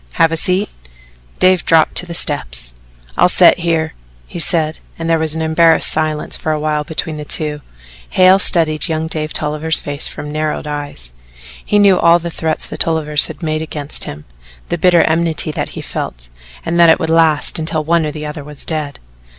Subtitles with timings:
[0.13, 0.69] "Have a seat."
[1.37, 2.73] Dave dropped to the steps.
[3.17, 3.93] "I'll set here,"
[4.25, 7.61] he said, and there was an embarrassed silence for a while between the two.
[8.09, 9.37] Hale studied young Dave's
[9.79, 11.13] face from narrowed eyes.
[11.63, 14.25] He knew all the threats the Tolliver had made against him,
[14.69, 16.29] the bitter enmity that he felt,
[16.65, 18.97] and that it would last until one or the other was dead.